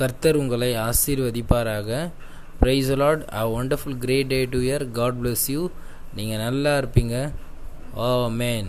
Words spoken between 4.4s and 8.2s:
to year God bless you நீங்கள் நல்லா இருப்பீங்க. ஓ